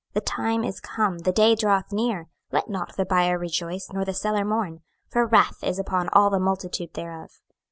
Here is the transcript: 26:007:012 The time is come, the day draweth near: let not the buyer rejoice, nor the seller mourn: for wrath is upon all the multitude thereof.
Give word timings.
26:007:012 0.13 0.13
The 0.15 0.21
time 0.21 0.63
is 0.63 0.79
come, 0.79 1.17
the 1.19 1.31
day 1.31 1.53
draweth 1.55 1.91
near: 1.91 2.25
let 2.51 2.67
not 2.67 2.95
the 2.95 3.05
buyer 3.05 3.37
rejoice, 3.37 3.87
nor 3.93 4.03
the 4.03 4.15
seller 4.15 4.43
mourn: 4.43 4.81
for 5.11 5.27
wrath 5.27 5.63
is 5.63 5.77
upon 5.77 6.09
all 6.11 6.31
the 6.31 6.39
multitude 6.39 6.95
thereof. 6.95 7.29